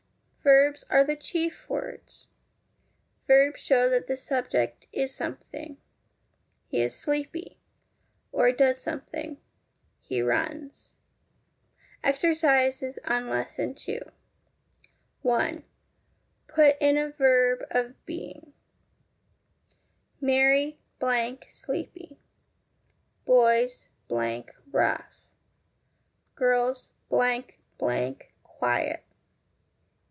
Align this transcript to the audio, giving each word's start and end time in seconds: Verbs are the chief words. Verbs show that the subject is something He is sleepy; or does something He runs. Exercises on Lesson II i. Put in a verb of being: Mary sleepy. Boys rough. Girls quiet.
Verbs 0.43 0.83
are 0.89 1.03
the 1.03 1.15
chief 1.15 1.69
words. 1.69 2.27
Verbs 3.27 3.59
show 3.61 3.87
that 3.91 4.07
the 4.07 4.17
subject 4.17 4.87
is 4.91 5.13
something 5.13 5.77
He 6.67 6.81
is 6.81 6.95
sleepy; 6.95 7.59
or 8.31 8.51
does 8.51 8.81
something 8.81 9.37
He 9.99 10.19
runs. 10.23 10.95
Exercises 12.03 12.97
on 13.05 13.29
Lesson 13.29 13.77
II 13.87 13.99
i. 15.29 15.63
Put 16.47 16.75
in 16.81 16.97
a 16.97 17.11
verb 17.11 17.59
of 17.69 18.03
being: 18.07 18.53
Mary 20.19 20.79
sleepy. 21.49 22.17
Boys 23.25 23.85
rough. 24.71 25.21
Girls 26.33 26.93
quiet. 28.41 29.03